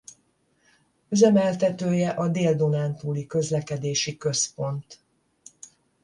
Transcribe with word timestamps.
Üzemeltetője 1.09 2.09
a 2.09 2.27
Dél-Dunántúli 2.27 3.25
Közlekedési 3.25 4.17
Központ. 4.17 4.99